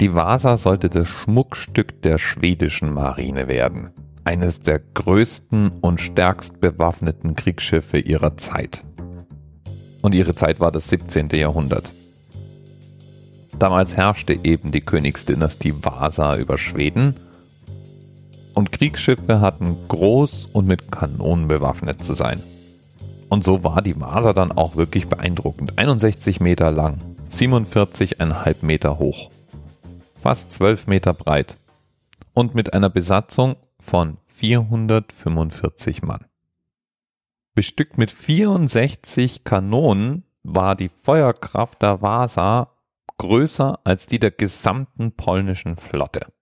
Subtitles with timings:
[0.00, 3.90] Die Vasa sollte das Schmuckstück der schwedischen Marine werden.
[4.22, 8.84] Eines der größten und stärkst bewaffneten Kriegsschiffe ihrer Zeit.
[10.00, 11.30] Und ihre Zeit war das 17.
[11.30, 11.90] Jahrhundert.
[13.58, 17.14] Damals herrschte eben die Königsdynastie Vasa über Schweden
[18.54, 22.40] und Kriegsschiffe hatten groß und mit Kanonen bewaffnet zu sein.
[23.28, 25.76] Und so war die Vasa dann auch wirklich beeindruckend.
[25.76, 26.98] 61 Meter lang,
[27.32, 29.30] 47,5 Meter hoch
[30.20, 31.58] fast 12 Meter breit
[32.34, 36.24] und mit einer Besatzung von 445 Mann.
[37.54, 42.72] Bestückt mit 64 Kanonen war die Feuerkraft der Vasa
[43.18, 46.32] größer als die der gesamten polnischen Flotte.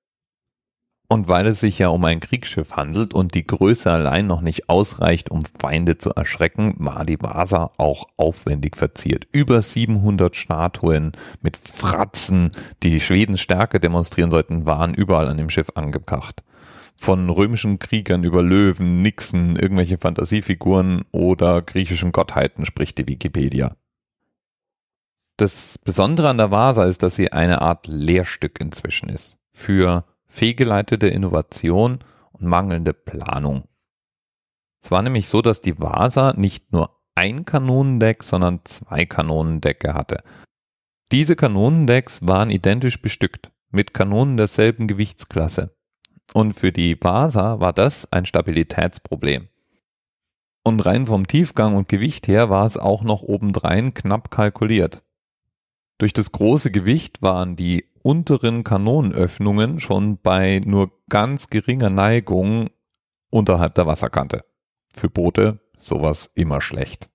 [1.09, 4.69] Und weil es sich ja um ein Kriegsschiff handelt und die Größe allein noch nicht
[4.69, 9.29] ausreicht, um Feinde zu erschrecken, war die Vasa auch aufwendig verziert.
[9.31, 12.51] Über 700 Statuen mit Fratzen,
[12.83, 16.43] die die Schwedens Stärke demonstrieren sollten, waren überall an dem Schiff angebracht.
[16.97, 23.77] Von römischen Kriegern über Löwen, Nixen, irgendwelche Fantasiefiguren oder griechischen Gottheiten spricht die Wikipedia.
[25.37, 29.39] Das Besondere an der Vasa ist, dass sie eine Art Lehrstück inzwischen ist.
[29.53, 31.99] Für fehlgeleitete Innovation
[32.33, 33.65] und mangelnde Planung.
[34.83, 40.23] Es war nämlich so, dass die Vasa nicht nur ein Kanonendeck, sondern zwei Kanonendecke hatte.
[41.13, 45.77] Diese Kanonendecks waren identisch bestückt mit Kanonen derselben Gewichtsklasse.
[46.35, 49.49] Und für die Vasa war das ein Stabilitätsproblem.
[50.65, 55.03] Und rein vom Tiefgang und Gewicht her war es auch noch obendrein knapp kalkuliert.
[55.99, 62.71] Durch das große Gewicht waren die unteren Kanonenöffnungen schon bei nur ganz geringer Neigung
[63.31, 64.45] unterhalb der Wasserkante.
[64.95, 67.09] Für Boote sowas immer schlecht.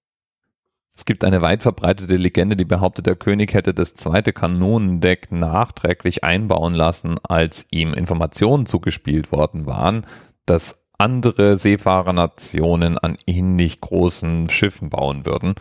[0.94, 6.26] Es gibt eine weit verbreitete Legende, die behauptet, der König hätte das zweite Kanonendeck nachträglich
[6.26, 10.06] einbauen lassen, als ihm Informationen zugespielt worden waren,
[10.46, 15.56] dass andere Seefahrernationen an ähnlich großen Schiffen bauen würden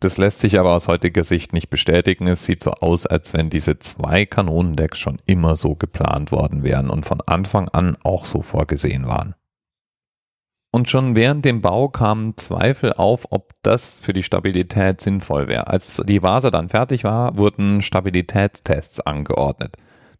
[0.00, 2.28] das lässt sich aber aus heutiger Sicht nicht bestätigen.
[2.28, 6.90] Es sieht so aus, als wenn diese zwei Kanonendecks schon immer so geplant worden wären
[6.90, 9.34] und von Anfang an auch so vorgesehen waren.
[10.70, 15.68] Und schon während dem Bau kamen Zweifel auf, ob das für die Stabilität sinnvoll wäre.
[15.68, 19.76] Als die Vasa dann fertig war, wurden Stabilitätstests angeordnet.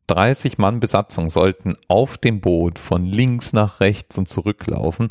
[0.06, 5.08] 30 Mann Besatzung sollten auf dem Boot von links nach rechts und zurücklaufen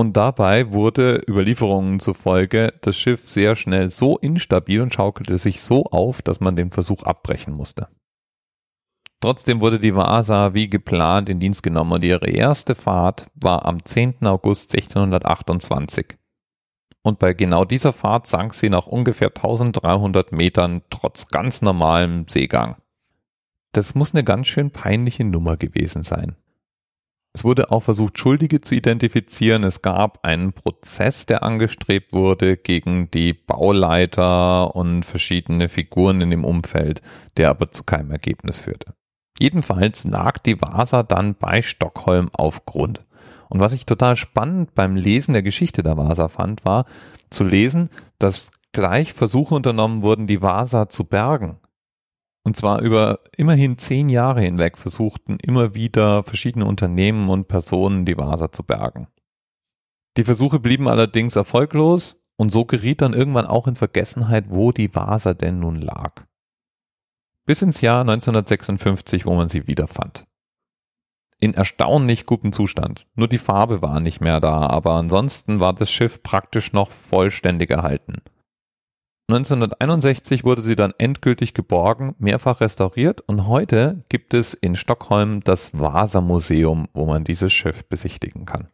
[0.00, 5.84] und dabei wurde Überlieferungen zufolge das Schiff sehr schnell so instabil und schaukelte sich so
[5.84, 7.86] auf, dass man den Versuch abbrechen musste.
[9.20, 13.84] Trotzdem wurde die Vasa wie geplant in Dienst genommen und ihre erste Fahrt war am
[13.84, 14.26] 10.
[14.26, 16.16] August 1628.
[17.02, 22.76] Und bei genau dieser Fahrt sank sie nach ungefähr 1300 Metern trotz ganz normalem Seegang.
[23.72, 26.36] Das muss eine ganz schön peinliche Nummer gewesen sein.
[27.32, 29.62] Es wurde auch versucht, Schuldige zu identifizieren.
[29.62, 36.44] Es gab einen Prozess, der angestrebt wurde gegen die Bauleiter und verschiedene Figuren in dem
[36.44, 37.02] Umfeld,
[37.36, 38.94] der aber zu keinem Ergebnis führte.
[39.38, 43.04] Jedenfalls lag die Vasa dann bei Stockholm auf Grund.
[43.48, 46.84] Und was ich total spannend beim Lesen der Geschichte der Vasa fand, war
[47.30, 51.58] zu lesen, dass gleich Versuche unternommen wurden, die Vasa zu bergen.
[52.50, 58.18] Und zwar über immerhin zehn Jahre hinweg versuchten immer wieder verschiedene Unternehmen und Personen die
[58.18, 59.06] Vasa zu bergen.
[60.16, 64.92] Die Versuche blieben allerdings erfolglos und so geriet dann irgendwann auch in Vergessenheit, wo die
[64.92, 66.24] Vasa denn nun lag.
[67.46, 70.26] Bis ins Jahr 1956, wo man sie wiederfand.
[71.38, 73.06] In erstaunlich gutem Zustand.
[73.14, 77.70] Nur die Farbe war nicht mehr da, aber ansonsten war das Schiff praktisch noch vollständig
[77.70, 78.22] erhalten.
[79.32, 85.78] 1961 wurde sie dann endgültig geborgen, mehrfach restauriert und heute gibt es in Stockholm das
[85.78, 88.68] Vasa-Museum, wo man dieses Schiff besichtigen kann.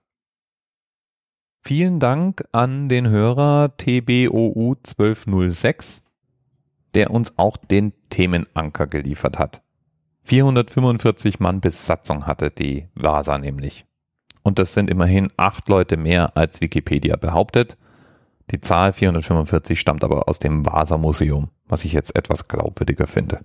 [1.60, 6.02] Vielen Dank an den Hörer TBOU 1206,
[6.94, 9.62] der uns auch den Themenanker geliefert hat.
[10.22, 13.84] 445 Mann Besatzung hatte die Vasa nämlich.
[14.42, 17.76] Und das sind immerhin acht Leute mehr, als Wikipedia behauptet
[18.50, 23.40] die Zahl 445 stammt aber aus dem Vasa Museum, was ich jetzt etwas glaubwürdiger finde.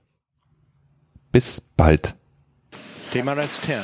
[1.31, 2.15] Bis bald.
[3.11, 3.79] TMRS 10,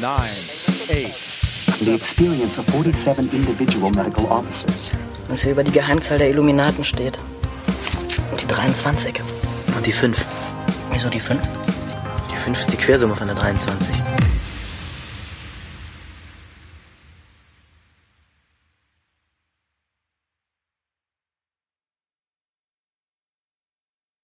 [0.00, 1.38] 9, 8.
[1.80, 4.90] The experience of 47 individual medical officers.
[5.28, 7.18] Was hier über die Geheimzahl der Illuminaten steht.
[8.30, 9.20] Und die 23.
[9.76, 10.24] Und die 5.
[10.92, 11.40] Wieso die 5?
[12.30, 13.94] Die 5 ist die Quersumme von der 23.